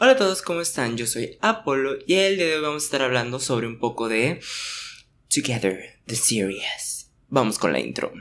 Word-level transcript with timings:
Hola 0.00 0.12
a 0.12 0.16
todos, 0.16 0.42
¿cómo 0.42 0.60
están? 0.60 0.96
Yo 0.96 1.08
soy 1.08 1.38
Apolo 1.40 1.96
y 2.06 2.14
el 2.14 2.36
día 2.36 2.46
de 2.46 2.54
hoy 2.54 2.62
vamos 2.62 2.84
a 2.84 2.86
estar 2.86 3.02
hablando 3.02 3.40
sobre 3.40 3.66
un 3.66 3.80
poco 3.80 4.08
de 4.08 4.38
Together, 5.28 5.98
the 6.06 6.14
Series. 6.14 7.10
Vamos 7.26 7.58
con 7.58 7.72
la 7.72 7.80
intro. 7.80 8.12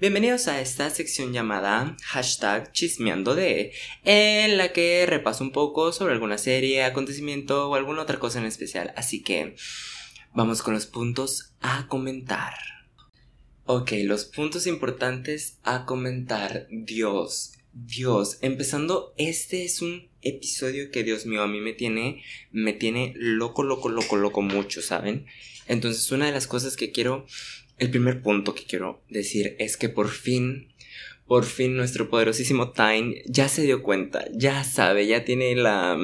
Bienvenidos 0.00 0.48
a 0.48 0.62
esta 0.62 0.88
sección 0.88 1.34
llamada 1.34 1.98
hashtag 2.02 2.72
chismeando 2.72 3.34
de, 3.34 3.74
en 4.04 4.56
la 4.56 4.72
que 4.72 5.04
repaso 5.06 5.44
un 5.44 5.52
poco 5.52 5.92
sobre 5.92 6.14
alguna 6.14 6.38
serie, 6.38 6.82
acontecimiento 6.82 7.68
o 7.68 7.74
alguna 7.74 8.00
otra 8.00 8.18
cosa 8.18 8.38
en 8.38 8.46
especial. 8.46 8.94
Así 8.96 9.22
que 9.22 9.54
vamos 10.34 10.62
con 10.62 10.74
los 10.74 10.86
puntos 10.86 11.52
a 11.60 11.86
comentar. 11.88 12.54
Ok, 13.64 13.92
los 14.04 14.24
puntos 14.24 14.66
importantes 14.66 15.58
a 15.62 15.84
comentar. 15.84 16.66
Dios, 16.70 17.52
Dios, 17.72 18.38
empezando, 18.40 19.14
este 19.18 19.64
es 19.64 19.82
un 19.82 20.08
episodio 20.22 20.90
que 20.90 21.04
Dios 21.04 21.26
mío 21.26 21.42
a 21.42 21.48
mí 21.48 21.60
me 21.60 21.72
tiene, 21.72 22.22
me 22.50 22.72
tiene 22.72 23.12
loco, 23.16 23.62
loco, 23.62 23.88
loco, 23.88 24.16
loco 24.16 24.42
mucho, 24.42 24.82
¿saben? 24.82 25.26
Entonces 25.66 26.10
una 26.10 26.26
de 26.26 26.32
las 26.32 26.46
cosas 26.46 26.76
que 26.76 26.92
quiero 26.92 27.26
el 27.78 27.90
primer 27.90 28.22
punto 28.22 28.54
que 28.54 28.64
quiero 28.64 29.02
decir 29.08 29.54
es 29.58 29.76
que 29.76 29.88
por 29.88 30.08
fin, 30.08 30.72
por 31.26 31.44
fin 31.44 31.76
nuestro 31.76 32.10
poderosísimo 32.10 32.70
Tyne 32.70 33.22
ya 33.26 33.48
se 33.48 33.62
dio 33.62 33.82
cuenta, 33.82 34.24
ya 34.32 34.64
sabe, 34.64 35.06
ya 35.06 35.24
tiene 35.24 35.54
la, 35.54 35.96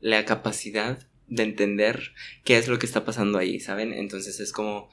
la 0.00 0.24
capacidad 0.24 1.07
de 1.28 1.42
entender 1.42 2.12
qué 2.44 2.58
es 2.58 2.68
lo 2.68 2.78
que 2.78 2.86
está 2.86 3.04
pasando 3.04 3.38
ahí, 3.38 3.60
¿saben? 3.60 3.92
Entonces 3.92 4.40
es 4.40 4.52
como, 4.52 4.90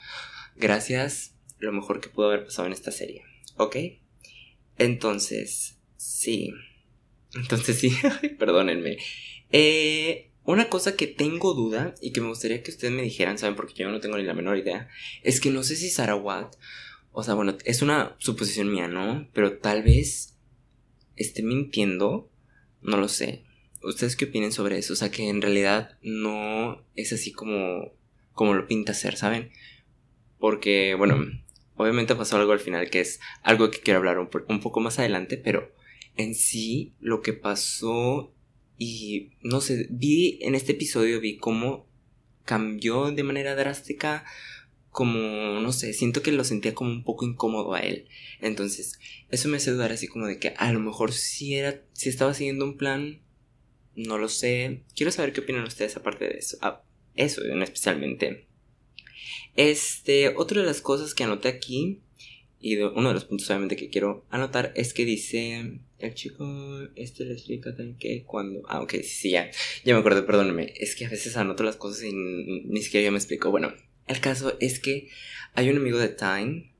gracias, 0.55 1.35
lo 1.59 1.71
mejor 1.71 2.01
que 2.01 2.09
pudo 2.09 2.27
haber 2.27 2.45
pasado 2.45 2.67
en 2.67 2.73
esta 2.73 2.91
serie, 2.91 3.23
¿ok? 3.57 3.77
Entonces, 4.77 5.77
sí. 5.97 6.53
Entonces 7.33 7.79
sí, 7.79 7.91
perdónenme. 8.39 8.97
Eh, 9.51 10.31
una 10.43 10.69
cosa 10.69 10.95
que 10.95 11.07
tengo 11.07 11.53
duda 11.53 11.95
y 12.01 12.11
que 12.11 12.21
me 12.21 12.27
gustaría 12.27 12.61
que 12.61 12.71
ustedes 12.71 12.93
me 12.93 13.01
dijeran, 13.01 13.37
¿saben? 13.37 13.55
Porque 13.55 13.73
yo 13.73 13.89
no 13.89 13.99
tengo 13.99 14.17
ni 14.17 14.23
la 14.23 14.33
menor 14.33 14.57
idea. 14.57 14.89
Es 15.23 15.39
que 15.39 15.49
no 15.49 15.63
sé 15.63 15.75
si 15.75 15.89
Sarawat, 15.89 16.55
o 17.11 17.23
sea, 17.23 17.33
bueno, 17.33 17.57
es 17.63 17.81
una 17.81 18.15
suposición 18.19 18.71
mía, 18.71 18.87
¿no? 18.87 19.27
Pero 19.33 19.57
tal 19.57 19.83
vez 19.83 20.37
esté 21.15 21.41
mintiendo, 21.43 22.29
no 22.81 22.97
lo 22.97 23.07
sé. 23.07 23.44
¿Ustedes 23.85 24.15
qué 24.15 24.25
opinen 24.25 24.51
sobre 24.51 24.77
eso? 24.77 24.93
O 24.93 24.95
sea, 24.95 25.11
que 25.11 25.29
en 25.29 25.41
realidad 25.41 25.97
no 26.01 26.83
es 26.95 27.13
así 27.13 27.31
como, 27.31 27.91
como 28.33 28.53
lo 28.53 28.67
pinta 28.67 28.93
ser, 28.93 29.15
¿saben? 29.15 29.51
Porque, 30.39 30.95
bueno, 30.95 31.17
obviamente 31.75 32.15
pasó 32.15 32.37
algo 32.37 32.51
al 32.51 32.59
final 32.59 32.89
que 32.89 33.01
es 33.01 33.19
algo 33.43 33.71
que 33.71 33.79
quiero 33.79 33.99
hablar 33.99 34.19
un, 34.19 34.29
un 34.47 34.59
poco 34.59 34.79
más 34.79 34.99
adelante, 34.99 35.37
pero 35.37 35.71
en 36.15 36.35
sí 36.35 36.93
lo 36.99 37.21
que 37.21 37.33
pasó 37.33 38.33
y 38.77 39.31
no 39.41 39.61
sé, 39.61 39.87
vi 39.89 40.39
en 40.41 40.55
este 40.55 40.73
episodio, 40.73 41.21
vi 41.21 41.37
cómo 41.37 41.87
cambió 42.43 43.11
de 43.11 43.23
manera 43.23 43.55
drástica, 43.55 44.25
como, 44.91 45.59
no 45.59 45.73
sé, 45.73 45.93
siento 45.93 46.21
que 46.21 46.31
lo 46.31 46.45
sentía 46.45 46.73
como 46.73 46.89
un 46.89 47.03
poco 47.03 47.25
incómodo 47.25 47.73
a 47.73 47.81
él. 47.81 48.07
Entonces, 48.39 48.99
eso 49.29 49.49
me 49.49 49.57
hace 49.57 49.71
dudar 49.71 49.91
así 49.91 50.07
como 50.07 50.25
de 50.25 50.39
que 50.39 50.53
a 50.57 50.71
lo 50.71 50.79
mejor 50.79 51.11
si 51.11 51.55
era, 51.55 51.81
si 51.91 52.07
estaba 52.07 52.33
siguiendo 52.33 52.63
un 52.63 52.77
plan, 52.77 53.19
no 53.95 54.17
lo 54.17 54.29
sé. 54.29 54.81
Quiero 54.95 55.11
saber 55.11 55.33
qué 55.33 55.41
opinan 55.41 55.63
ustedes 55.63 55.95
aparte 55.97 56.25
de 56.25 56.37
eso. 56.37 56.57
Ah, 56.61 56.83
eso, 57.15 57.41
especialmente. 57.43 58.47
Este, 59.55 60.29
otra 60.35 60.61
de 60.61 60.67
las 60.67 60.81
cosas 60.81 61.13
que 61.13 61.23
anoté 61.23 61.47
aquí, 61.47 62.01
y 62.59 62.77
uno 62.77 63.09
de 63.09 63.13
los 63.13 63.25
puntos 63.25 63.49
obviamente 63.49 63.75
que 63.75 63.89
quiero 63.89 64.25
anotar, 64.29 64.73
es 64.75 64.93
que 64.93 65.05
dice 65.05 65.79
el 65.99 66.13
chico 66.13 66.45
este 66.95 67.25
le 67.25 67.33
explica 67.33 67.75
también 67.75 67.97
que 67.97 68.23
cuando... 68.23 68.61
Ah, 68.67 68.81
ok, 68.81 68.95
sí, 69.03 69.31
ya. 69.31 69.49
Ya 69.83 69.93
me 69.93 69.99
acuerdo, 69.99 70.25
perdóneme. 70.25 70.73
Es 70.77 70.95
que 70.95 71.05
a 71.05 71.09
veces 71.09 71.37
anoto 71.37 71.63
las 71.63 71.77
cosas 71.77 72.03
y 72.03 72.11
ni 72.13 72.81
siquiera 72.81 73.05
yo 73.05 73.11
me 73.11 73.17
explico. 73.17 73.51
Bueno, 73.51 73.73
el 74.07 74.19
caso 74.19 74.57
es 74.59 74.79
que 74.79 75.09
hay 75.53 75.69
un 75.69 75.77
amigo 75.77 75.97
de 75.97 76.09
Time 76.09 76.71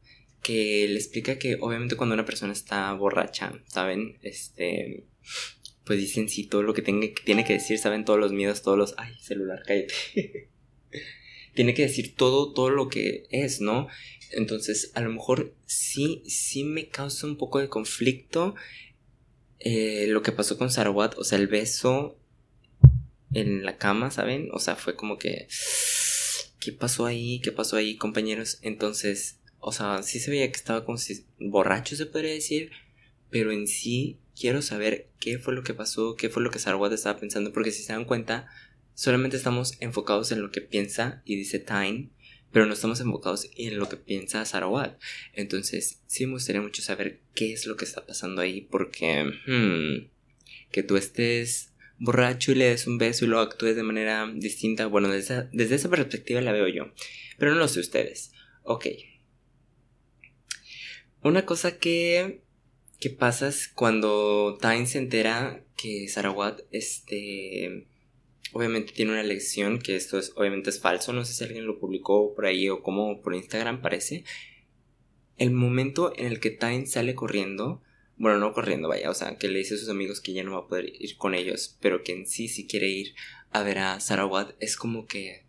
que 0.44 0.88
le 0.88 0.96
explica 0.96 1.40
que 1.40 1.58
obviamente 1.59 1.96
cuando 1.96 2.14
una 2.14 2.26
persona 2.26 2.53
está 2.53 2.92
borracha, 2.94 3.53
¿saben? 3.68 4.18
Este... 4.22 5.06
Pues 5.85 6.00
dicen 6.00 6.29
sí 6.29 6.46
todo 6.47 6.63
lo 6.63 6.73
que, 6.73 6.81
tiene 6.81 7.46
que 7.46 7.53
decir, 7.53 7.78
¿saben? 7.78 8.06
Todos 8.06 8.19
los 8.19 8.31
miedos, 8.31 8.63
todos 8.63 8.78
los... 8.78 8.96
Ay, 8.97 9.13
celular, 9.22 9.62
cállate. 9.66 9.94
tiene 11.53 11.73
que 11.73 11.84
decir 11.84 12.16
todo, 12.16 12.53
todo 12.53 12.69
lo 12.69 12.90
que 12.90 13.25
es, 13.29 13.62
¿no? 13.62 13.88
Entonces, 14.31 14.91
a 14.96 15.01
lo 15.01 15.09
mejor 15.09 15.56
sí, 15.66 16.23
sí 16.25 16.63
me 16.63 16.90
causa 16.90 17.28
un 17.28 17.38
poco 17.38 17.59
de 17.59 17.69
conflicto 17.69 18.56
eh, 19.59 20.06
lo 20.07 20.22
que 20.22 20.31
pasó 20.31 20.57
con 20.57 20.69
Sarawat, 20.69 21.18
o 21.18 21.23
sea, 21.23 21.40
el 21.40 21.47
beso 21.47 22.19
en 23.34 23.66
la 23.66 23.78
cama, 23.78 24.12
¿saben? 24.12 24.50
O 24.53 24.59
sea, 24.59 24.75
fue 24.75 24.96
como 24.96 25.17
que... 25.17 25.47
¿Qué 26.59 26.72
pasó 26.72 27.06
ahí? 27.06 27.40
¿Qué 27.41 27.52
pasó 27.52 27.78
ahí, 27.78 27.96
compañeros? 27.96 28.59
Entonces, 28.62 29.40
o 29.59 29.72
sea, 29.72 30.03
sí 30.03 30.19
se 30.19 30.31
veía 30.31 30.52
que 30.52 30.57
estaba 30.57 30.84
como 30.85 30.97
si 30.97 31.25
borracho, 31.40 31.96
se 31.96 32.06
podría 32.06 32.31
decir, 32.31 32.72
pero 33.30 33.52
en 33.52 33.68
sí 33.68 34.19
quiero 34.40 34.62
saber 34.62 35.09
qué 35.19 35.40
fue 35.40 35.53
lo 35.53 35.63
que 35.63 35.74
pasó, 35.74 36.16
qué 36.16 36.30
fue 36.30 36.44
lo 36.44 36.52
que 36.52 36.59
Sarawat 36.59 36.94
estaba 36.94 37.19
pensando, 37.19 37.52
porque 37.53 37.72
si 37.72 37.84
se 37.84 37.94
dan 37.94 38.06
cuenta, 38.06 38.47
solamente 38.94 39.38
estamos 39.38 39.74
enfocados 39.80 40.31
en 40.31 40.41
lo 40.41 40.52
que 40.52 40.62
piensa 40.62 41.22
y 41.25 41.35
dice 41.35 41.59
Time 41.59 42.09
pero 42.56 42.68
no 42.68 42.74
estamos 42.74 43.02
enfocados 43.02 43.50
en 43.58 43.78
lo 43.78 43.90
que 43.90 43.97
piensa 43.97 44.46
Sarawat. 44.46 44.97
Entonces, 45.34 46.02
sí 46.08 46.25
me 46.25 46.31
gustaría 46.35 46.62
mucho 46.62 46.81
saber 46.81 47.19
qué 47.34 47.52
es 47.52 47.66
lo 47.66 47.75
que 47.75 47.84
está 47.84 48.06
pasando 48.06 48.41
ahí, 48.41 48.62
porque 48.62 49.25
hmm, 49.46 50.09
que 50.72 50.81
tú 50.81 50.96
estés 50.96 51.74
borracho 51.97 52.53
y 52.53 52.56
le 52.56 52.69
des 52.69 52.88
un 52.88 52.97
beso 52.97 53.25
y 53.25 53.28
lo 53.28 53.41
actúes 53.41 53.75
de 53.75 53.84
manera 53.84 54.31
distinta, 54.34 54.85
bueno, 54.85 55.09
desde 55.09 55.50
desde 55.52 55.75
esa 55.75 55.90
perspectiva 55.90 56.40
la 56.40 56.53
veo 56.53 56.69
yo, 56.69 56.94
pero 57.38 57.52
no 57.52 57.58
lo 57.58 57.68
sé 57.68 57.81
ustedes. 57.81 58.31
Ok. 58.64 58.88
Una 61.24 61.46
cosa 61.46 61.78
que, 61.78 62.41
que 63.00 63.10
pasa 63.10 63.52
cuando 63.74 64.58
Tyne 64.62 64.88
se 64.88 64.98
entera 64.98 65.64
que 65.78 66.08
Sarawat, 66.08 66.62
este 66.72 67.88
obviamente 68.54 68.94
tiene 68.94 69.12
una 69.12 69.24
lección 69.24 69.80
que 69.80 69.96
esto 69.96 70.18
es 70.18 70.32
obviamente 70.36 70.70
es 70.70 70.80
falso, 70.80 71.12
no 71.12 71.26
sé 71.26 71.34
si 71.34 71.44
alguien 71.44 71.66
lo 71.66 71.80
publicó 71.80 72.34
por 72.34 72.46
ahí 72.46 72.70
o 72.70 72.82
como 72.82 73.22
por 73.22 73.36
Instagram 73.36 73.82
parece. 73.82 74.24
El 75.38 75.52
momento 75.52 76.14
en 76.16 76.28
el 76.28 76.40
que 76.40 76.52
Tyne 76.52 76.86
sale 76.86 77.14
corriendo, 77.16 77.82
bueno, 78.18 78.40
no 78.40 78.54
corriendo, 78.54 78.88
vaya, 78.88 79.10
o 79.10 79.14
sea, 79.14 79.38
que 79.38 79.50
le 79.50 79.60
dice 79.60 79.76
a 79.76 79.78
sus 79.78 79.90
amigos 79.90 80.22
que 80.22 80.32
ya 80.32 80.44
no 80.44 80.54
va 80.54 80.60
a 80.60 80.68
poder 80.68 80.94
ir 80.98 81.18
con 81.18 81.36
ellos, 81.36 81.78
pero 81.82 82.04
que 82.04 82.14
en 82.14 82.26
sí 82.26 82.48
si 82.48 82.66
quiere 82.66 82.88
ir 82.88 83.14
a 83.52 83.62
ver 83.64 83.80
a 83.80 84.00
Sarawat, 84.00 84.56
es 84.62 84.78
como 84.78 85.06
que, 85.06 85.44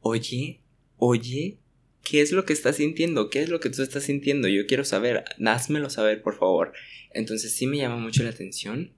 oye, 0.00 0.60
oye, 0.98 1.58
¿qué 2.04 2.20
es 2.20 2.30
lo 2.30 2.44
que 2.44 2.52
estás 2.52 2.76
sintiendo? 2.76 3.30
¿Qué 3.30 3.42
es 3.42 3.48
lo 3.48 3.58
que 3.58 3.70
tú 3.70 3.82
estás 3.82 4.04
sintiendo? 4.04 4.46
Yo 4.46 4.66
quiero 4.66 4.84
saber, 4.84 5.24
házmelo 5.44 5.90
saber, 5.90 6.22
por 6.22 6.38
favor. 6.38 6.72
Entonces 7.10 7.54
sí 7.54 7.66
me 7.66 7.78
llama 7.78 7.96
mucho 7.96 8.22
la 8.22 8.30
atención 8.30 8.92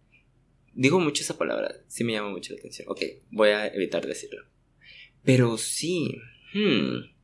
Digo 0.77 1.01
mucho 1.01 1.23
esa 1.23 1.39
palabra, 1.39 1.75
sí 1.89 2.05
me 2.05 2.13
llama 2.13 2.29
mucho 2.29 2.53
la 2.53 2.59
atención. 2.59 2.87
Ok, 2.91 3.01
voy 3.31 3.49
a 3.49 3.67
evitar 3.67 4.07
decirlo. 4.07 4.45
Pero 5.25 5.57
sí. 5.57 6.19
Hmm, 6.53 7.15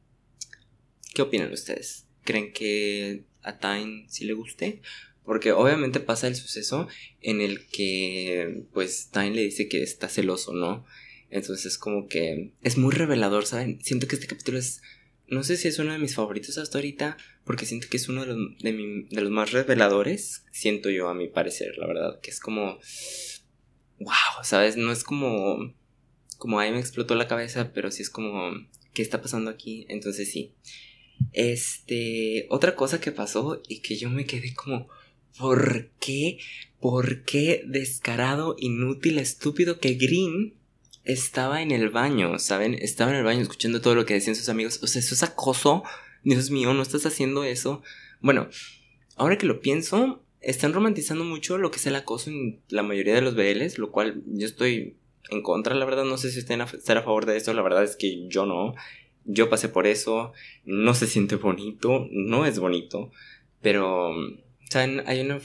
¿Qué 1.14 1.20
opinan 1.20 1.52
ustedes? 1.52 2.06
¿Creen 2.24 2.54
que 2.54 3.24
a 3.42 3.58
Tyne 3.58 4.06
sí 4.08 4.24
le 4.24 4.32
guste? 4.32 4.80
Porque 5.22 5.52
obviamente 5.52 6.00
pasa 6.00 6.28
el 6.28 6.34
suceso 6.34 6.88
en 7.20 7.42
el 7.42 7.66
que 7.66 8.64
pues 8.72 9.10
Tyne 9.10 9.36
le 9.36 9.42
dice 9.42 9.68
que 9.68 9.82
está 9.82 10.08
celoso, 10.08 10.54
¿no? 10.54 10.86
Entonces 11.28 11.76
como 11.76 12.08
que 12.08 12.52
es 12.62 12.78
muy 12.78 12.94
revelador, 12.94 13.44
¿saben? 13.44 13.80
Siento 13.82 14.08
que 14.08 14.14
este 14.16 14.28
capítulo 14.28 14.58
es... 14.58 14.80
No 15.32 15.42
sé 15.42 15.56
si 15.56 15.66
es 15.66 15.78
uno 15.78 15.92
de 15.92 15.98
mis 15.98 16.14
favoritos 16.14 16.58
hasta 16.58 16.78
ahorita, 16.78 17.16
porque 17.44 17.66
siento 17.66 17.88
que 17.90 17.96
es 17.96 18.08
uno 18.08 18.20
de 18.20 18.26
los, 18.28 18.58
de, 18.58 19.06
de 19.10 19.20
los 19.22 19.30
más 19.30 19.50
reveladores, 19.50 20.44
siento 20.52 20.90
yo 20.90 21.08
a 21.08 21.14
mi 21.14 21.26
parecer, 21.28 21.76
la 21.78 21.86
verdad, 21.86 22.20
que 22.20 22.30
es 22.30 22.38
como 22.38 22.78
wow, 24.02 24.44
¿sabes? 24.44 24.76
No 24.76 24.92
es 24.92 25.04
como, 25.04 25.74
como 26.38 26.60
ahí 26.60 26.70
me 26.70 26.80
explotó 26.80 27.14
la 27.14 27.28
cabeza, 27.28 27.72
pero 27.72 27.90
sí 27.90 28.02
es 28.02 28.10
como, 28.10 28.52
¿qué 28.92 29.02
está 29.02 29.22
pasando 29.22 29.50
aquí? 29.50 29.86
Entonces 29.88 30.30
sí. 30.30 30.54
Este, 31.32 32.46
otra 32.50 32.74
cosa 32.74 33.00
que 33.00 33.12
pasó 33.12 33.62
y 33.68 33.80
que 33.80 33.96
yo 33.96 34.10
me 34.10 34.26
quedé 34.26 34.54
como, 34.54 34.88
¿por 35.38 35.90
qué? 36.00 36.38
¿Por 36.80 37.24
qué 37.24 37.62
descarado, 37.66 38.56
inútil, 38.58 39.18
estúpido 39.18 39.78
que 39.78 39.94
Green 39.94 40.54
estaba 41.04 41.62
en 41.62 41.70
el 41.70 41.90
baño, 41.90 42.38
¿saben? 42.38 42.74
Estaba 42.74 43.10
en 43.10 43.18
el 43.18 43.24
baño 43.24 43.40
escuchando 43.40 43.80
todo 43.80 43.94
lo 43.94 44.06
que 44.06 44.14
decían 44.14 44.36
sus 44.36 44.48
amigos. 44.48 44.80
O 44.82 44.86
sea, 44.86 45.00
eso 45.00 45.14
es 45.14 45.22
acoso. 45.22 45.82
Dios 46.22 46.50
mío, 46.50 46.72
no 46.74 46.82
estás 46.82 47.06
haciendo 47.06 47.44
eso. 47.44 47.82
Bueno, 48.20 48.48
ahora 49.16 49.38
que 49.38 49.46
lo 49.46 49.60
pienso, 49.60 50.22
están 50.40 50.72
romantizando 50.72 51.24
mucho 51.24 51.58
lo 51.58 51.70
que 51.70 51.78
es 51.78 51.86
el 51.86 51.96
acoso 51.96 52.30
en 52.30 52.60
la 52.68 52.82
mayoría 52.82 53.14
de 53.14 53.22
los 53.22 53.34
BLs, 53.34 53.78
lo 53.78 53.90
cual 53.90 54.22
yo 54.26 54.46
estoy 54.46 54.96
en 55.30 55.42
contra, 55.42 55.74
la 55.74 55.84
verdad, 55.84 56.04
no 56.04 56.18
sé 56.18 56.30
si 56.30 56.40
estén 56.40 56.60
a, 56.60 56.64
estar 56.64 56.96
a 56.96 57.02
favor 57.02 57.26
de 57.26 57.36
esto, 57.36 57.52
la 57.54 57.62
verdad 57.62 57.84
es 57.84 57.96
que 57.96 58.26
yo 58.28 58.46
no. 58.46 58.74
yo 59.24 59.48
pasé 59.48 59.68
por 59.68 59.86
eso, 59.86 60.32
no 60.64 60.94
se 60.94 61.06
siente 61.06 61.36
bonito, 61.36 62.08
no 62.10 62.44
es 62.44 62.58
bonito, 62.58 63.10
pero 63.60 64.12
¿Saben? 64.72 65.02
Hay 65.04 65.20
una. 65.20 65.38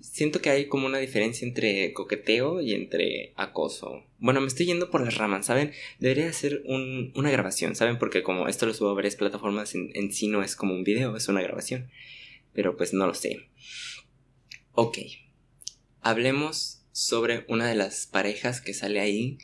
Siento 0.00 0.40
que 0.40 0.48
hay 0.48 0.66
como 0.66 0.86
una 0.86 0.96
diferencia 0.96 1.46
entre 1.46 1.92
coqueteo 1.92 2.62
y 2.62 2.72
entre 2.72 3.34
acoso. 3.36 4.06
Bueno, 4.18 4.40
me 4.40 4.46
estoy 4.46 4.64
yendo 4.64 4.90
por 4.90 5.04
las 5.04 5.18
ramas, 5.18 5.44
¿saben? 5.44 5.72
Debería 5.98 6.30
hacer 6.30 6.62
un, 6.64 7.12
una 7.14 7.30
grabación, 7.30 7.76
¿saben? 7.76 7.98
Porque 7.98 8.22
como 8.22 8.48
esto 8.48 8.64
lo 8.64 8.72
subo 8.72 8.88
a 8.88 8.94
varias 8.94 9.16
plataformas, 9.16 9.74
en, 9.74 9.90
en 9.92 10.10
sí 10.10 10.28
no 10.28 10.42
es 10.42 10.56
como 10.56 10.72
un 10.72 10.84
video, 10.84 11.14
es 11.18 11.28
una 11.28 11.42
grabación. 11.42 11.90
Pero 12.54 12.78
pues 12.78 12.94
no 12.94 13.06
lo 13.06 13.12
sé. 13.12 13.50
Ok. 14.72 15.00
Hablemos 16.00 16.82
sobre 16.92 17.44
una 17.48 17.68
de 17.68 17.74
las 17.74 18.06
parejas 18.06 18.62
que 18.62 18.72
sale 18.72 19.00
ahí, 19.00 19.36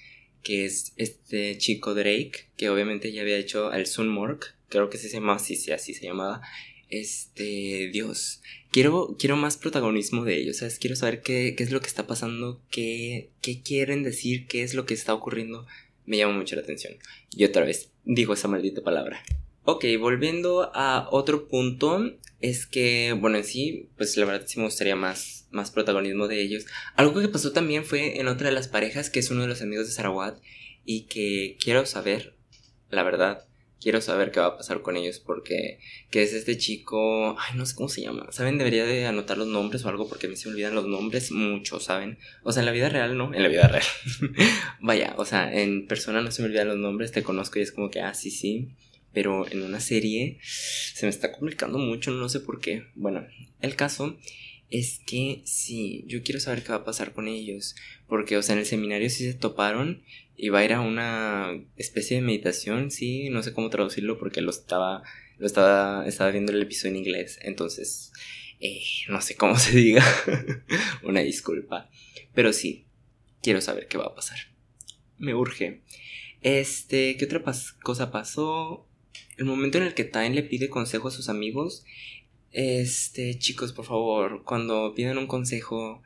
que 0.43 0.65
es 0.65 0.95
este 0.97 1.59
chico 1.59 1.93
Drake, 1.93 2.49
que 2.57 2.71
obviamente 2.71 3.13
ya 3.13 3.21
había 3.21 3.37
hecho 3.37 3.75
el 3.75 3.85
Sunmork, 3.85 4.57
creo 4.71 4.89
que 4.89 4.97
se 4.97 5.11
llama 5.11 5.35
así, 5.35 5.57
sí, 5.57 5.71
así 5.71 5.93
se 5.93 6.07
llamaba. 6.07 6.41
Este, 6.89 7.91
Dios, 7.93 8.41
quiero, 8.73 9.17
quiero 9.19 9.37
más 9.37 9.57
protagonismo 9.57 10.25
de 10.25 10.37
ellos, 10.41 10.57
¿sabes? 10.57 10.79
Quiero 10.81 10.97
saber 10.97 11.23
qué, 11.23 11.55
qué 11.57 11.63
es 11.63 11.71
lo 11.71 11.81
que 11.81 11.87
está 11.87 12.07
pasando, 12.07 12.61
qué, 12.71 13.31
qué 13.41 13.63
quieren 13.63 14.03
decir, 14.03 14.47
qué 14.49 14.65
es 14.65 14.75
lo 14.75 14.87
que 14.87 14.95
está 14.95 15.15
ocurriendo. 15.15 15.67
Me 16.05 16.17
llama 16.17 16.37
mucho 16.37 16.57
la 16.57 16.63
atención. 16.63 16.95
Y 17.31 17.45
otra 17.45 17.65
vez, 17.65 17.93
digo 18.05 18.35
esa 18.35 18.49
maldita 18.49 18.83
palabra. 18.83 19.23
Ok, 19.65 19.85
volviendo 20.01 20.73
a 20.75 21.07
otro 21.13 21.47
punto, 21.47 22.17
es 22.41 22.67
que, 22.67 23.17
bueno, 23.17 23.39
en 23.39 23.45
sí, 23.45 23.89
pues 23.97 24.17
la 24.17 24.25
verdad 24.25 24.47
sí 24.49 24.59
me 24.59 24.65
gustaría 24.65 24.97
más, 24.97 25.47
más 25.53 25.71
protagonismo 25.71 26.27
de 26.27 26.41
ellos. 26.41 26.67
Algo 26.97 27.21
que 27.21 27.29
pasó 27.29 27.53
también 27.53 27.85
fue 27.85 28.19
en 28.19 28.27
otra 28.27 28.49
de 28.49 28.55
las 28.55 28.67
parejas, 28.67 29.09
que 29.09 29.21
es 29.21 29.31
uno 29.31 29.43
de 29.43 29.49
los 29.49 29.63
amigos 29.63 29.87
de 29.87 29.93
Sarawat, 29.93 30.39
y 30.85 31.03
que 31.03 31.57
quiero 31.63 31.87
saber, 31.87 32.35
la 32.91 33.05
verdad, 33.05 33.47
quiero 33.83 34.01
saber 34.01 34.31
qué 34.31 34.41
va 34.41 34.47
a 34.47 34.57
pasar 34.57 34.83
con 34.83 34.97
ellos 34.97 35.19
porque 35.19 35.81
que 36.11 36.23
es 36.23 36.33
este 36.33 36.57
chico, 36.57 37.37
ay, 37.39 37.57
no 37.57 37.67
sé 37.67 37.75
cómo 37.75 37.89
se 37.89 38.03
llama, 38.03 38.31
¿saben? 38.31 38.59
Debería 38.59 38.85
de 38.85 39.07
anotar 39.07 39.37
los 39.39 39.49
nombres 39.49 39.85
o 39.85 39.89
algo 39.89 40.09
porque 40.09 40.29
me 40.29 40.37
se 40.37 40.49
me 40.49 40.55
olvidan 40.55 40.75
los 40.75 40.87
nombres 40.87 41.33
mucho, 41.33 41.81
¿saben? 41.81 42.19
O 42.45 42.53
sea, 42.53 42.61
en 42.61 42.67
la 42.67 42.73
vida 42.73 42.89
real 42.89 43.17
no, 43.17 43.35
en 43.35 43.43
la 43.43 43.49
vida 43.49 43.67
real. 43.67 43.85
Vaya, 44.81 45.15
o 45.19 45.25
sea, 45.25 45.53
en 45.53 45.87
persona 45.87 46.23
no 46.23 46.31
se 46.31 46.43
me 46.43 46.49
olvidan 46.49 46.69
los 46.69 46.79
nombres, 46.79 47.13
te 47.13 47.23
conozco 47.23 47.59
y 47.59 47.63
es 47.63 47.73
como 47.73 47.91
que, 47.91 48.01
ah, 48.01 48.15
sí, 48.15 48.31
sí. 48.31 48.69
Pero 49.13 49.51
en 49.51 49.63
una 49.63 49.81
serie 49.81 50.39
se 50.43 51.05
me 51.05 51.11
está 51.11 51.33
complicando 51.33 51.79
mucho, 51.79 52.13
no 52.13 52.29
sé 52.29 52.41
por 52.41 52.61
qué. 52.61 52.85
Bueno, 52.95 53.27
el 53.61 53.77
caso 53.77 54.17
es 54.71 55.01
que 55.07 55.43
sí, 55.45 56.05
yo 56.07 56.23
quiero 56.23 56.41
saber 56.41 56.63
qué 56.63 56.71
va 56.71 56.77
a 56.77 56.85
pasar 56.85 57.13
con 57.13 57.29
ellos. 57.29 57.77
Porque, 58.09 58.39
o 58.39 58.43
sea, 58.43 58.55
en 58.55 58.61
el 58.61 58.67
seminario 58.67 59.11
sí 59.11 59.25
se 59.25 59.35
toparon 59.35 60.03
y 60.37 60.49
va 60.49 60.61
a 60.61 60.65
ir 60.65 60.73
a 60.73 60.81
una 60.81 61.53
especie 61.77 62.17
de 62.17 62.23
meditación, 62.23 62.91
sí, 62.91 63.29
no 63.31 63.43
sé 63.43 63.53
cómo 63.53 63.71
traducirlo 63.71 64.19
porque 64.19 64.41
lo 64.41 64.51
estaba, 64.51 65.03
lo 65.39 65.47
estaba, 65.47 66.07
estaba 66.07 66.31
viendo 66.31 66.53
el 66.53 66.63
episodio 66.63 66.91
en 66.91 66.97
inglés, 66.99 67.39
entonces, 67.43 68.13
eh, 68.61 68.83
no 69.09 69.21
sé 69.21 69.37
cómo 69.37 69.57
se 69.59 69.77
diga, 69.77 70.05
una 71.03 71.21
disculpa, 71.21 71.91
pero 72.35 72.53
sí, 72.53 72.87
quiero 73.43 73.61
saber 73.61 73.89
qué 73.89 73.99
va 73.99 74.07
a 74.07 74.15
pasar. 74.15 74.39
Me 75.19 75.35
urge. 75.35 75.83
Este, 76.41 77.17
¿qué 77.17 77.25
otra 77.27 77.43
cosa 77.83 78.11
pasó? 78.11 78.89
El 79.37 79.45
momento 79.45 79.79
en 79.79 79.85
el 79.85 79.95
que 79.95 80.05
Time 80.05 80.31
le 80.31 80.43
pide 80.43 80.69
consejo 80.69 81.09
a 81.09 81.13
sus 81.13 81.29
amigos. 81.29 81.85
Este, 82.51 83.39
chicos, 83.39 83.73
por 83.73 83.85
favor, 83.85 84.43
cuando 84.45 84.95
piden 84.95 85.19
un 85.19 85.27
consejo 85.27 86.03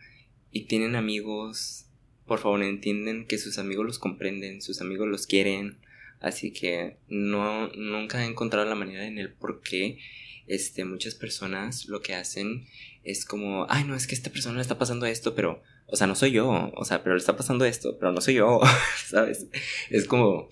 y 0.50 0.66
tienen 0.66 0.94
amigos, 0.94 1.85
por 2.26 2.40
favor 2.40 2.62
entienden 2.62 3.26
que 3.26 3.38
sus 3.38 3.58
amigos 3.58 3.86
los 3.86 3.98
comprenden, 3.98 4.60
sus 4.60 4.80
amigos 4.80 5.08
los 5.08 5.26
quieren, 5.26 5.78
así 6.20 6.52
que 6.52 6.98
no 7.08 7.68
nunca 7.68 8.24
he 8.24 8.26
encontrado 8.26 8.68
la 8.68 8.74
manera 8.74 9.06
en 9.06 9.18
el 9.18 9.32
por 9.32 9.62
qué 9.62 9.98
este 10.46 10.84
muchas 10.84 11.14
personas 11.14 11.86
lo 11.86 12.00
que 12.00 12.14
hacen 12.14 12.66
es 13.02 13.24
como, 13.24 13.66
ay, 13.68 13.84
no 13.84 13.94
es 13.94 14.06
que 14.06 14.14
esta 14.14 14.30
persona 14.30 14.56
le 14.56 14.62
está 14.62 14.78
pasando 14.78 15.06
esto, 15.06 15.34
pero 15.34 15.62
o 15.86 15.96
sea, 15.96 16.08
no 16.08 16.16
soy 16.16 16.32
yo, 16.32 16.72
o 16.74 16.84
sea, 16.84 17.02
pero 17.02 17.14
le 17.14 17.20
está 17.20 17.36
pasando 17.36 17.64
esto, 17.64 17.96
pero 17.98 18.12
no 18.12 18.20
soy 18.20 18.34
yo, 18.34 18.60
¿sabes? 19.06 19.46
Es 19.90 20.06
como 20.06 20.48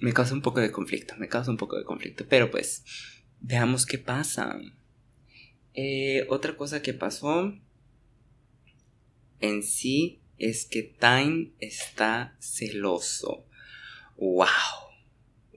me 0.00 0.12
causa 0.12 0.34
un 0.34 0.42
poco 0.42 0.60
de 0.60 0.72
conflicto, 0.72 1.14
me 1.16 1.28
causa 1.28 1.50
un 1.50 1.56
poco 1.56 1.76
de 1.78 1.84
conflicto, 1.84 2.26
pero 2.28 2.50
pues 2.50 2.84
veamos 3.40 3.86
qué 3.86 3.98
pasa. 3.98 4.58
Eh, 5.74 6.26
otra 6.28 6.56
cosa 6.56 6.82
que 6.82 6.94
pasó 6.94 7.54
en 9.40 9.62
sí 9.62 10.20
es 10.38 10.64
que 10.64 10.82
Time 10.82 11.50
está 11.60 12.36
celoso. 12.40 13.44
¡Wow! 14.16 14.46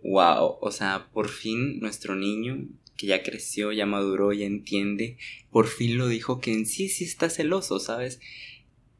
¡Wow! 0.03 0.57
O 0.61 0.71
sea, 0.71 1.09
por 1.13 1.29
fin 1.29 1.79
nuestro 1.79 2.15
niño, 2.15 2.67
que 2.99 3.07
ya 3.07 3.23
creció, 3.23 3.71
ya 3.71 3.85
maduró, 3.85 4.33
ya 4.33 4.45
entiende, 4.45 5.17
por 5.51 5.67
fin 5.67 5.97
lo 5.97 6.07
dijo 6.07 6.41
que 6.41 6.51
en 6.51 6.65
sí 6.65 6.89
sí 6.89 7.05
está 7.05 7.29
celoso, 7.29 7.79
¿sabes? 7.79 8.19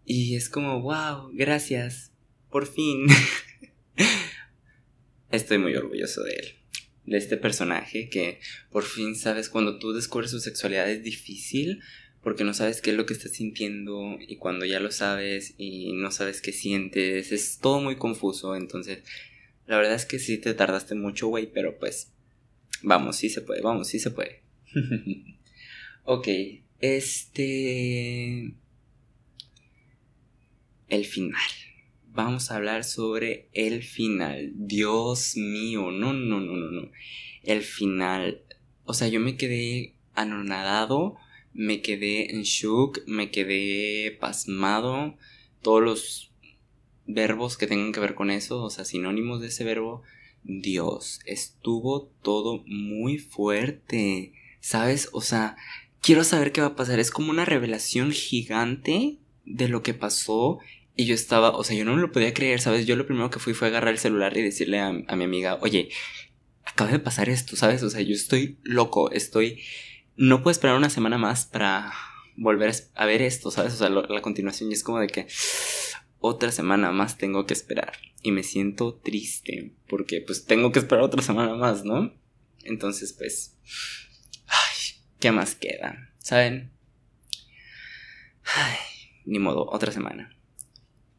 Y 0.06 0.36
es 0.36 0.50
como, 0.50 0.82
wow, 0.82 1.32
gracias, 1.34 2.14
por 2.50 2.66
fin. 2.66 3.08
Estoy 5.32 5.58
muy 5.58 5.76
orgulloso 5.76 6.24
de 6.24 6.32
él, 6.32 6.56
de 7.06 7.18
este 7.18 7.36
personaje 7.36 8.10
que 8.10 8.40
por 8.72 8.84
fin 8.84 9.16
sabes 9.16 9.50
cuando 9.50 9.80
tú 9.80 9.92
descubres 9.92 10.32
su 10.32 10.40
sexualidad 10.40 10.90
es 10.90 11.04
difícil, 11.04 11.82
porque 12.24 12.44
no 12.44 12.54
sabes 12.54 12.82
qué 12.82 12.92
es 12.92 12.98
lo 12.98 13.06
que 13.06 13.14
estás 13.14 13.32
sintiendo 13.32 14.18
y 14.20 14.38
cuando 14.38 14.66
ya 14.66 14.80
lo 14.80 14.92
sabes 14.92 15.54
y 15.58 15.94
no 15.94 16.12
sabes 16.12 16.42
qué 16.42 16.52
sientes, 16.52 17.32
es 17.32 17.60
todo 17.60 17.80
muy 17.80 17.96
confuso, 17.96 18.56
entonces 18.56 19.04
la 19.68 19.78
verdad 19.78 19.96
es 19.96 20.06
que 20.06 20.20
sí 20.20 20.38
te 20.38 20.54
tardaste 20.54 20.96
mucho, 20.96 21.28
güey, 21.28 21.52
pero 21.52 21.78
pues 21.78 22.12
vamos, 22.82 23.18
sí 23.18 23.30
se 23.30 23.42
puede, 23.42 23.62
vamos, 23.62 23.88
sí 23.88 24.00
se 24.00 24.12
puede. 24.12 24.42
ok, 26.04 26.28
este... 26.80 28.54
El 30.88 31.06
final. 31.06 31.40
Vamos 32.08 32.50
a 32.50 32.56
hablar 32.56 32.84
sobre 32.84 33.48
el 33.54 33.84
final. 33.84 34.52
Dios 34.56 35.38
mío, 35.38 35.92
no, 35.92 36.14
no, 36.14 36.40
no, 36.40 36.56
no, 36.56 36.72
no. 36.72 36.92
El 37.44 37.62
final. 37.62 38.42
O 38.86 38.96
sea, 38.96 39.08
yo 39.08 39.20
me 39.20 39.38
quedé 39.38 39.94
anonadado 40.16 41.16
me 41.54 41.82
quedé 41.82 42.32
en 42.32 42.44
shock, 42.44 43.00
me 43.08 43.32
quedé 43.32 44.12
pasmado, 44.20 45.16
todos 45.62 45.84
los 45.84 46.32
verbos 47.06 47.58
que 47.58 47.68
tengan 47.68 47.92
que 47.92 48.00
ver 48.00 48.16
con 48.16 48.32
eso, 48.32 48.64
o 48.64 48.70
sea, 48.70 48.86
sinónimos 48.86 49.42
de 49.42 49.48
ese 49.48 49.64
verbo, 49.64 50.04
Dios, 50.44 51.20
estuvo 51.26 52.12
todo 52.22 52.64
muy 52.66 53.18
fuerte, 53.18 54.34
¿sabes? 54.60 55.10
O 55.12 55.22
sea, 55.22 55.58
quiero 56.02 56.24
saber 56.24 56.52
qué 56.52 56.62
va 56.62 56.68
a 56.68 56.76
pasar, 56.76 57.00
es 57.00 57.12
como 57.12 57.32
una 57.32 57.46
revelación 57.46 58.12
gigante 58.12 59.18
de 59.46 59.68
lo 59.68 59.82
que 59.82 59.94
pasó 59.94 60.60
y 60.96 61.06
yo 61.06 61.16
estaba, 61.16 61.52
o 61.52 61.64
sea, 61.64 61.76
yo 61.76 61.86
no 61.86 61.96
me 61.96 62.02
lo 62.02 62.12
podía 62.12 62.34
creer, 62.34 62.62
¿sabes? 62.62 62.86
Yo 62.86 62.96
lo 62.96 63.06
primero 63.06 63.30
que 63.30 63.40
fui 63.40 63.54
fue 63.54 63.70
agarrar 63.70 63.94
el 63.94 64.00
celular 64.00 64.38
y 64.38 64.42
decirle 64.42 64.80
a, 64.80 64.90
a 64.90 65.16
mi 65.16 65.24
amiga, 65.24 65.58
oye, 65.62 65.90
acaba 66.66 66.92
de 66.92 67.00
pasar 67.00 67.30
esto, 67.30 67.56
¿sabes? 67.56 67.84
O 67.84 67.90
sea, 67.90 68.02
yo 68.02 68.14
estoy 68.14 68.58
loco, 68.64 69.12
estoy 69.12 69.62
no 70.20 70.44
puedo 70.44 70.52
esperar 70.52 70.76
una 70.76 70.90
semana 70.90 71.18
más 71.18 71.46
para 71.46 71.94
volver 72.36 72.74
a 72.94 73.06
ver 73.06 73.22
esto, 73.22 73.52
¿sabes? 73.52 73.74
O 73.74 73.78
sea, 73.78 73.90
la 73.90 74.22
continuación 74.22 74.70
y 74.70 74.74
es 74.74 74.84
como 74.84 75.00
de 75.00 75.08
que 75.08 75.28
otra 76.20 76.52
semana 76.52 76.92
más 76.92 77.18
tengo 77.18 77.46
que 77.46 77.54
esperar. 77.54 77.94
Y 78.22 78.34
me 78.34 78.44
siento 78.44 78.96
triste 78.96 79.74
porque 79.88 80.20
pues 80.20 80.44
tengo 80.44 80.74
que 80.74 80.80
esperar 80.80 81.06
otra 81.06 81.22
semana 81.22 81.56
más, 81.56 81.86
¿no? 81.86 82.14
Entonces, 82.66 83.14
pues... 83.14 83.58
Ay, 84.46 85.00
¿qué 85.22 85.32
más 85.32 85.56
queda? 85.56 86.12
¿Saben? 86.18 86.74
Ay, 88.44 88.76
ni 89.24 89.40
modo, 89.40 89.70
otra 89.72 89.94
semana. 89.94 90.36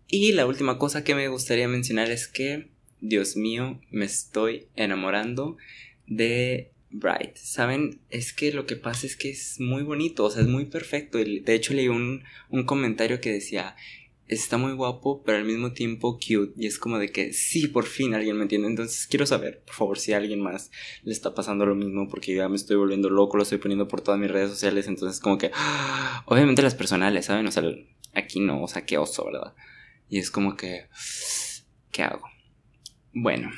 Y 0.09 0.33
la 0.33 0.45
última 0.45 0.77
cosa 0.77 1.05
que 1.05 1.15
me 1.15 1.29
gustaría 1.29 1.69
mencionar 1.69 2.11
es 2.11 2.29
que, 2.29 2.71
Dios 3.01 3.35
mío, 3.35 3.81
me 3.91 4.05
estoy 4.05 4.69
enamorando 4.77 5.57
de 6.07 6.75
Bright. 6.91 7.37
¿Saben? 7.37 8.01
Es 8.11 8.33
que 8.33 8.53
lo 8.53 8.67
que 8.67 8.77
pasa 8.77 9.07
es 9.07 9.17
que 9.17 9.31
es 9.31 9.61
muy 9.61 9.83
bonito, 9.83 10.25
o 10.25 10.31
sea, 10.31 10.43
es 10.43 10.49
muy 10.49 10.67
perfecto. 10.67 11.19
De 11.19 11.55
hecho, 11.55 11.75
leí 11.75 11.89
un, 11.89 12.25
un 12.49 12.65
comentario 12.65 13.21
que 13.21 13.33
decía, 13.33 13.77
está 14.31 14.59
muy 14.59 14.73
guapo, 14.73 15.23
pero 15.25 15.39
al 15.39 15.45
mismo 15.45 15.73
tiempo 15.73 16.15
cute. 16.15 16.53
Y 16.57 16.67
es 16.67 16.79
como 16.79 16.99
de 16.99 17.11
que 17.11 17.33
sí, 17.33 17.67
por 17.67 17.85
fin 17.85 18.15
alguien 18.15 18.37
me 18.37 18.43
entiende. 18.43 18.69
Entonces 18.69 19.07
quiero 19.07 19.27
saber, 19.27 19.63
por 19.65 19.75
favor, 19.75 19.99
si 19.99 20.13
a 20.13 20.19
alguien 20.19 20.41
más 20.41 20.71
le 21.03 21.13
está 21.13 21.35
pasando 21.35 21.67
lo 21.67 21.75
mismo, 21.75 22.09
porque 22.09 22.35
ya 22.35 22.49
me 22.49 22.57
estoy 22.57 22.77
volviendo 22.77 23.11
loco, 23.11 23.37
lo 23.37 23.43
estoy 23.43 23.59
poniendo 23.59 23.89
por 23.89 24.01
todas 24.01 24.21
mis 24.21 24.31
redes 24.31 24.51
sociales. 24.51 24.87
Entonces, 24.87 25.21
como 25.21 25.37
que, 25.37 25.51
obviamente 26.27 26.63
las 26.63 26.75
personales, 26.75 27.27
¿saben? 27.27 27.47
O 27.47 27.51
sea, 27.51 27.65
aquí 28.15 28.41
no, 28.41 28.63
o 28.63 28.69
sea, 28.69 28.85
qué 28.85 28.99
oso, 28.99 29.27
¿verdad? 29.27 29.55
Y 30.09 30.19
es 30.19 30.31
como 30.31 30.57
que, 30.57 30.89
¿qué 31.91 32.03
hago? 32.03 32.25
Bueno, 33.13 33.51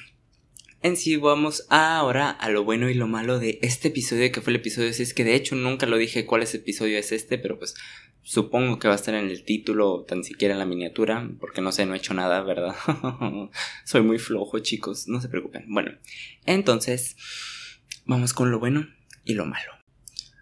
en 0.83 0.97
sí 0.97 1.17
vamos 1.17 1.67
ahora 1.69 2.31
a 2.31 2.51
lo 2.51 2.65
bueno 2.65 2.91
y 2.91 2.95
lo 2.95 3.07
malo 3.07 3.39
de 3.39 3.59
este 3.63 3.89
episodio 3.89 4.31
que 4.33 4.41
fue 4.41 4.53
el 4.53 4.57
episodio 4.57 4.93
6, 4.93 5.15
que 5.15 5.25
de 5.25 5.35
hecho 5.35 5.55
nunca 5.55 5.87
lo 5.87 5.97
dije 5.97 6.27
cuál 6.27 6.43
es 6.43 6.55
el 6.55 6.61
episodio 6.61 6.99
es 6.99 7.13
este, 7.13 7.39
pero 7.39 7.59
pues 7.59 7.75
supongo 8.23 8.79
que 8.79 8.89
va 8.89 8.95
a 8.95 8.97
estar 8.97 9.15
en 9.15 9.29
el 9.29 9.45
título, 9.45 10.05
tan 10.07 10.25
siquiera 10.25 10.55
en 10.55 10.59
la 10.59 10.67
miniatura, 10.67 11.31
porque 11.41 11.61
no 11.61 11.73
sé, 11.73 11.87
no 11.87 11.95
he 11.95 11.99
hecho 11.99 12.15
nada, 12.15 12.43
¿verdad? 12.43 12.75
Soy 13.85 14.03
muy 14.03 14.19
flojo, 14.19 14.59
chicos, 14.59 15.09
no 15.09 15.21
se 15.21 15.29
preocupen. 15.29 15.65
Bueno, 15.69 15.93
entonces, 16.47 17.17
vamos 18.05 18.33
con 18.33 18.51
lo 18.51 18.59
bueno 18.59 18.89
y 19.25 19.35
lo 19.35 19.47
malo. 19.47 19.73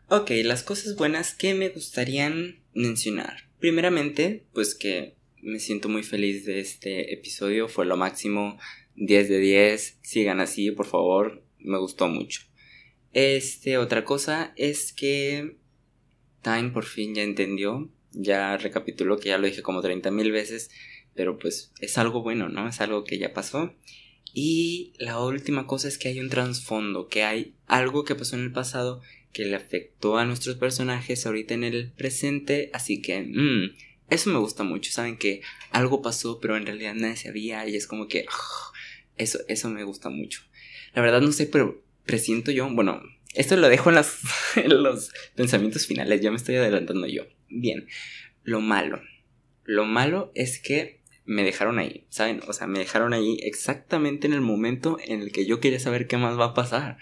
Ok, 0.09 0.31
las 0.45 0.63
cosas 0.63 0.97
buenas 0.97 1.35
que 1.35 1.55
me 1.55 1.69
gustarían 1.69 2.61
mencionar. 2.75 3.49
Primeramente, 3.59 4.47
pues 4.53 4.75
que 4.75 5.17
me 5.43 5.59
siento 5.59 5.89
muy 5.89 6.03
feliz 6.03 6.45
de 6.45 6.61
este 6.61 7.15
episodio, 7.15 7.69
fue 7.69 7.87
lo 7.87 7.97
máximo, 7.97 8.59
10 8.97 9.29
de 9.29 9.39
10, 9.39 9.99
sigan 10.03 10.41
así, 10.41 10.71
por 10.71 10.87
favor, 10.87 11.43
me 11.59 11.79
gustó 11.79 12.09
mucho. 12.09 12.43
Este, 13.13 13.79
otra 13.79 14.05
cosa 14.05 14.53
es 14.57 14.93
que 14.93 15.57
Time 16.43 16.71
por 16.71 16.85
fin 16.85 17.15
ya 17.15 17.23
entendió, 17.23 17.91
ya 18.13 18.57
recapituló 18.57 19.19
que 19.19 19.29
ya 19.29 19.39
lo 19.39 19.47
dije 19.47 19.63
como 19.63 19.83
30 19.83 20.11
mil 20.11 20.33
veces, 20.33 20.71
pero 21.15 21.39
pues 21.39 21.73
es 21.81 21.99
algo 21.99 22.23
bueno, 22.23 22.49
¿no? 22.49 22.69
Es 22.69 22.81
algo 22.81 23.05
que 23.05 23.19
ya 23.19 23.33
pasó. 23.33 23.75
Y 24.33 24.95
la 24.99 25.21
última 25.21 25.67
cosa 25.67 25.89
es 25.89 25.99
que 25.99 26.09
hay 26.09 26.21
un 26.21 26.31
trasfondo, 26.31 27.09
que 27.09 27.25
hay 27.25 27.57
algo 27.67 28.05
que 28.05 28.15
pasó 28.15 28.37
en 28.37 28.43
el 28.43 28.53
pasado 28.53 29.03
que 29.33 29.45
le 29.45 29.57
afectó 29.57 30.19
a 30.19 30.25
nuestros 30.25 30.57
personajes 30.57 31.27
ahorita 31.27 31.55
en 31.55 31.65
el 31.65 31.93
presente, 31.93 32.71
así 32.73 33.01
que 33.01 33.23
mmm, 33.23 33.77
eso 34.09 34.31
me 34.31 34.39
gusta 34.39 34.65
mucho, 34.65 34.91
saben 34.91 35.17
que 35.17 35.41
algo 35.71 36.03
pasó 36.03 36.41
pero 36.41 36.57
en 36.57 36.67
realidad 36.67 36.95
nadie 36.95 37.17
sabía 37.17 37.69
y 37.69 37.77
es 37.77 37.87
como 37.87 38.09
que 38.09 38.27
eso, 39.21 39.39
eso 39.49 39.69
me 39.71 39.85
gusta 39.85 40.11
mucho. 40.11 40.43
La 40.95 41.03
verdad 41.03 41.21
no 41.21 41.33
sé, 41.33 41.47
pero 41.47 41.83
presiento 42.05 42.50
yo, 42.50 42.69
bueno, 42.69 43.03
esto 43.35 43.57
lo 43.57 43.69
dejo 43.69 43.91
en, 43.91 43.99
en 44.57 44.83
los 44.83 45.12
pensamientos 45.35 45.87
finales, 45.87 46.21
ya 46.21 46.31
me 46.31 46.37
estoy 46.37 46.57
adelantando 46.57 47.07
yo. 47.07 47.25
Bien, 47.49 47.87
lo 48.43 48.61
malo. 48.61 49.00
Lo 49.65 49.85
malo 49.85 50.33
es 50.35 50.59
que 50.61 51.00
me 51.25 51.45
dejaron 51.45 51.79
ahí, 51.79 52.07
¿saben? 52.09 52.41
O 52.49 52.53
sea, 52.53 52.67
me 52.67 52.81
dejaron 52.81 53.12
ahí 53.12 53.39
exactamente 53.43 54.27
en 54.27 54.33
el 54.33 54.41
momento 54.41 54.99
en 55.05 55.23
el 55.23 55.31
que 55.31 55.47
yo 55.47 55.61
quería 55.61 55.79
saber 55.79 56.09
qué 56.09 56.17
más 56.17 56.39
va 56.39 56.47
a 56.47 56.55
pasar. 56.55 56.99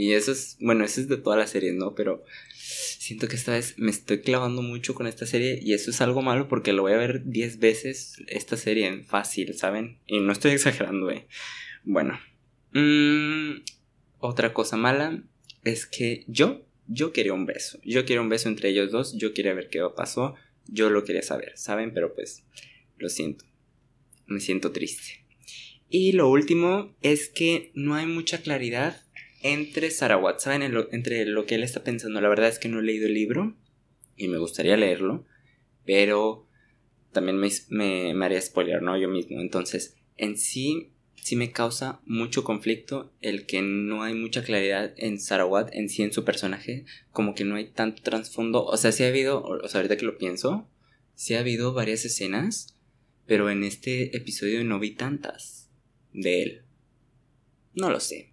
Y 0.00 0.12
eso 0.12 0.30
es, 0.30 0.56
bueno, 0.60 0.84
eso 0.84 1.00
es 1.00 1.08
de 1.08 1.16
toda 1.16 1.36
la 1.36 1.48
serie, 1.48 1.72
¿no? 1.72 1.96
Pero 1.96 2.22
siento 2.54 3.26
que 3.26 3.34
esta 3.34 3.54
vez 3.54 3.74
me 3.78 3.90
estoy 3.90 4.20
clavando 4.20 4.62
mucho 4.62 4.94
con 4.94 5.08
esta 5.08 5.26
serie 5.26 5.58
y 5.60 5.72
eso 5.72 5.90
es 5.90 6.00
algo 6.00 6.22
malo 6.22 6.46
porque 6.46 6.72
lo 6.72 6.82
voy 6.82 6.92
a 6.92 6.98
ver 6.98 7.24
10 7.24 7.58
veces 7.58 8.22
esta 8.28 8.56
serie 8.56 8.86
en 8.86 9.04
fácil, 9.04 9.54
¿saben? 9.54 9.98
Y 10.06 10.20
no 10.20 10.30
estoy 10.30 10.52
exagerando, 10.52 11.10
¿eh? 11.10 11.26
Bueno. 11.82 12.16
Mmm, 12.74 13.64
otra 14.20 14.54
cosa 14.54 14.76
mala 14.76 15.20
es 15.64 15.84
que 15.84 16.24
yo, 16.28 16.64
yo 16.86 17.12
quería 17.12 17.34
un 17.34 17.46
beso. 17.46 17.80
Yo 17.82 18.04
quería 18.04 18.20
un 18.20 18.28
beso 18.28 18.48
entre 18.48 18.68
ellos 18.68 18.92
dos. 18.92 19.18
Yo 19.18 19.34
quería 19.34 19.52
ver 19.52 19.68
qué 19.68 19.80
pasó. 19.96 20.36
Yo 20.68 20.90
lo 20.90 21.02
quería 21.02 21.22
saber, 21.22 21.54
¿saben? 21.56 21.92
Pero 21.92 22.14
pues, 22.14 22.44
lo 22.98 23.08
siento. 23.08 23.44
Me 24.28 24.38
siento 24.38 24.70
triste. 24.70 25.26
Y 25.90 26.12
lo 26.12 26.28
último 26.28 26.94
es 27.02 27.30
que 27.30 27.72
no 27.74 27.96
hay 27.96 28.06
mucha 28.06 28.42
claridad 28.42 29.07
entre 29.42 29.90
Sarawat, 29.90 30.40
¿saben? 30.40 30.62
entre 30.92 31.24
lo 31.26 31.46
que 31.46 31.54
él 31.54 31.62
está 31.62 31.84
pensando. 31.84 32.20
La 32.20 32.28
verdad 32.28 32.48
es 32.48 32.58
que 32.58 32.68
no 32.68 32.80
he 32.80 32.82
leído 32.82 33.06
el 33.06 33.14
libro 33.14 33.56
y 34.16 34.28
me 34.28 34.38
gustaría 34.38 34.76
leerlo, 34.76 35.24
pero 35.84 36.46
también 37.12 37.38
me, 37.38 37.48
me, 37.68 38.14
me 38.14 38.24
haría 38.24 38.40
spoiler, 38.40 38.82
¿no? 38.82 38.98
Yo 38.98 39.08
mismo. 39.08 39.40
Entonces, 39.40 39.96
en 40.16 40.36
sí, 40.36 40.92
sí 41.22 41.36
me 41.36 41.52
causa 41.52 42.00
mucho 42.04 42.44
conflicto 42.44 43.12
el 43.20 43.46
que 43.46 43.62
no 43.62 44.02
hay 44.02 44.14
mucha 44.14 44.42
claridad 44.42 44.92
en 44.96 45.20
Sarawat 45.20 45.74
en 45.74 45.88
sí 45.88 46.02
en 46.02 46.12
su 46.12 46.24
personaje, 46.24 46.84
como 47.12 47.34
que 47.34 47.44
no 47.44 47.56
hay 47.56 47.70
tanto 47.70 48.02
trasfondo, 48.02 48.64
o 48.64 48.76
sea, 48.76 48.92
sí 48.92 49.04
ha 49.04 49.08
habido, 49.08 49.42
o 49.42 49.68
sea, 49.68 49.80
ahorita 49.80 49.96
que 49.96 50.06
lo 50.06 50.18
pienso, 50.18 50.68
sí 51.14 51.34
ha 51.34 51.40
habido 51.40 51.72
varias 51.72 52.04
escenas, 52.04 52.76
pero 53.26 53.50
en 53.50 53.62
este 53.62 54.16
episodio 54.16 54.64
no 54.64 54.78
vi 54.78 54.92
tantas 54.92 55.70
de 56.12 56.42
él. 56.42 56.62
No 57.74 57.90
lo 57.90 58.00
sé. 58.00 58.32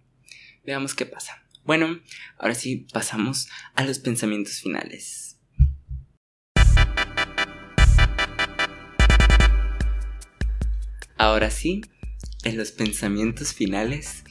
Veamos 0.66 0.94
qué 0.94 1.06
pasa. 1.06 1.44
Bueno, 1.64 2.00
ahora 2.38 2.56
sí 2.56 2.88
pasamos 2.92 3.48
a 3.76 3.84
los 3.84 4.00
pensamientos 4.00 4.60
finales. 4.60 5.38
Ahora 11.16 11.52
sí, 11.52 11.82
en 12.42 12.56
los 12.56 12.72
pensamientos 12.72 13.54
finales. 13.54 14.24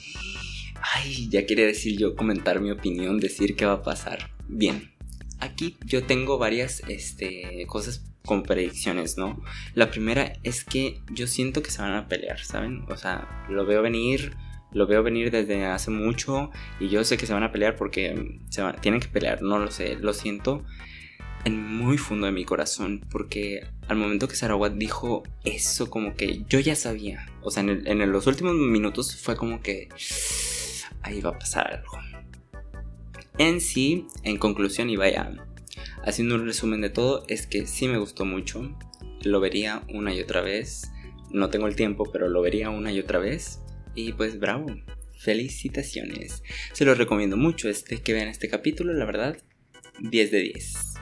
Ay, 0.93 1.29
ya 1.29 1.45
quería 1.45 1.65
decir 1.65 1.97
yo 1.97 2.17
comentar 2.17 2.59
mi 2.59 2.69
opinión, 2.69 3.17
decir 3.17 3.55
qué 3.55 3.65
va 3.65 3.75
a 3.75 3.81
pasar. 3.81 4.29
Bien, 4.49 4.91
aquí 5.39 5.77
yo 5.85 6.05
tengo 6.05 6.37
varias 6.37 6.81
este, 6.89 7.65
cosas 7.67 8.03
con 8.25 8.43
predicciones, 8.43 9.17
¿no? 9.17 9.41
La 9.73 9.89
primera 9.89 10.33
es 10.43 10.65
que 10.65 10.99
yo 11.13 11.27
siento 11.27 11.63
que 11.63 11.71
se 11.71 11.81
van 11.81 11.93
a 11.93 12.09
pelear, 12.09 12.41
¿saben? 12.41 12.83
O 12.89 12.97
sea, 12.97 13.45
lo 13.49 13.65
veo 13.65 13.81
venir, 13.81 14.35
lo 14.71 14.87
veo 14.87 15.03
venir 15.03 15.31
desde 15.31 15.65
hace 15.65 15.91
mucho 15.91 16.51
y 16.79 16.89
yo 16.89 17.03
sé 17.03 17.17
que 17.17 17.25
se 17.25 17.33
van 17.33 17.43
a 17.43 17.51
pelear 17.51 17.75
porque 17.75 18.39
se 18.49 18.63
tienen 18.81 18.99
que 18.99 19.07
pelear, 19.07 19.41
no 19.41 19.59
lo 19.59 19.71
sé, 19.71 19.95
lo 19.95 20.13
siento 20.13 20.63
en 21.45 21.63
muy 21.63 21.97
fondo 21.97 22.25
de 22.25 22.31
mi 22.31 22.43
corazón, 22.43 23.05
porque 23.09 23.67
al 23.87 23.97
momento 23.97 24.27
que 24.27 24.35
Sarawat 24.35 24.73
dijo 24.73 25.23
eso, 25.43 25.89
como 25.89 26.15
que 26.15 26.43
yo 26.49 26.59
ya 26.59 26.75
sabía, 26.75 27.27
o 27.41 27.51
sea, 27.51 27.63
en, 27.63 28.11
los 28.11 28.27
últimos 28.27 28.55
minutos 28.55 29.15
fue 29.15 29.37
como 29.37 29.61
que 29.61 29.87
ahí 31.03 31.21
va 31.21 31.29
a 31.29 31.39
pasar 31.39 31.71
algo. 31.71 31.99
En 33.37 33.61
sí, 33.61 34.07
en 34.23 34.37
conclusión, 34.37 34.89
y 34.89 34.95
vaya, 34.95 35.31
haciendo 36.03 36.35
un 36.35 36.45
resumen 36.45 36.81
de 36.81 36.89
todo, 36.89 37.25
es 37.27 37.45
que 37.45 37.67
sí 37.67 37.87
me 37.87 37.99
gustó 37.99 38.25
mucho, 38.25 38.75
lo 39.21 39.39
vería 39.39 39.83
una 39.93 40.15
y 40.15 40.21
otra 40.21 40.41
vez, 40.41 40.91
no 41.29 41.49
tengo 41.49 41.67
el 41.67 41.75
tiempo, 41.75 42.09
pero 42.11 42.27
lo 42.27 42.41
vería 42.41 42.71
una 42.71 42.91
y 42.91 42.99
otra 42.99 43.19
vez, 43.19 43.61
y 43.95 44.13
pues 44.13 44.39
bravo, 44.39 44.67
felicitaciones. 45.17 46.43
Se 46.73 46.85
lo 46.85 46.93
recomiendo 46.93 47.37
mucho 47.37 47.69
este, 47.69 48.01
que 48.01 48.13
vean 48.13 48.27
este 48.27 48.49
capítulo, 48.49 48.93
la 48.93 49.05
verdad, 49.05 49.37
10 49.99 50.31
de 50.31 50.39
10. 50.39 50.95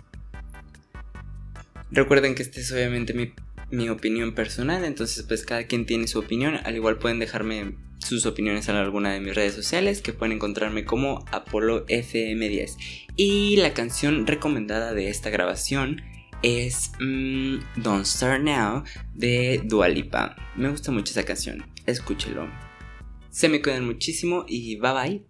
Recuerden 1.91 2.33
que 2.33 2.41
esta 2.41 2.59
es 2.59 2.71
obviamente 2.71 3.13
mi, 3.13 3.89
opinión 3.89 4.33
personal, 4.33 4.83
entonces 4.83 5.23
pues 5.27 5.45
cada 5.45 5.65
quien 5.65 5.85
tiene 5.85 6.07
su 6.07 6.19
opinión, 6.19 6.59
al 6.63 6.75
igual 6.75 6.97
pueden 6.97 7.19
dejarme 7.19 7.75
sus 7.99 8.25
opiniones 8.25 8.67
en 8.67 8.75
alguna 8.75 9.13
de 9.13 9.19
mis 9.19 9.33
redes 9.33 9.53
sociales 9.53 10.01
que 10.01 10.13
pueden 10.13 10.33
encontrarme 10.33 10.85
como 10.85 11.25
Apolo 11.31 11.85
FM10 11.87 12.75
y 13.15 13.55
la 13.57 13.73
canción 13.73 14.27
recomendada 14.27 14.93
de 14.93 15.09
esta 15.09 15.29
grabación 15.29 16.01
es 16.43 16.91
mm, 16.99 17.57
Don't 17.77 18.05
Start 18.05 18.43
Now 18.43 18.83
de 19.13 19.61
Dualipa. 19.63 20.35
Me 20.55 20.69
gusta 20.69 20.91
mucho 20.91 21.11
esa 21.11 21.23
canción, 21.23 21.65
escúchelo. 21.85 22.47
Se 23.33 23.49
me 23.49 23.63
cuidan 23.63 23.87
muchísimo 23.87 24.45
y 24.47 24.75
bye 24.75 24.93
bye. 24.93 25.25